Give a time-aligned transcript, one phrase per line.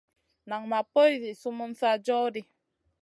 [0.49, 2.41] Nan ma poy zi sumun sa joh ɗi.